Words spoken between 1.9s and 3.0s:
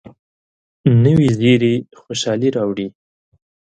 خوشالي راوړي